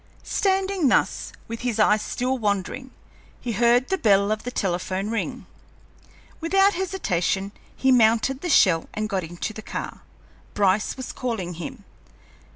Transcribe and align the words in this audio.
Standing 0.23 0.87
thus, 0.87 1.31
with 1.47 1.59
his 1.59 1.77
eyes 1.77 2.01
still 2.01 2.39
wandering, 2.39 2.89
he 3.39 3.51
heard 3.51 3.87
the 3.89 3.99
bell 3.99 4.31
of 4.31 4.41
the 4.41 4.49
telephone 4.49 5.11
ring. 5.11 5.45
Without 6.39 6.73
hesitation 6.73 7.51
he 7.75 7.91
mounted 7.91 8.41
the 8.41 8.49
shell 8.49 8.89
and 8.95 9.07
got 9.07 9.23
into 9.23 9.53
the 9.53 9.61
car. 9.61 10.01
Bryce 10.55 10.97
was 10.97 11.11
calling 11.11 11.53
him. 11.53 11.85